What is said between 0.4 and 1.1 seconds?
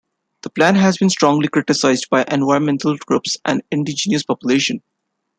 The plan has